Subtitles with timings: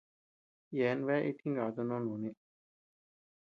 [0.75, 2.29] Yeabean bea itjingatu noo nùni.